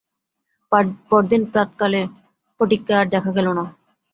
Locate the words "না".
3.57-3.65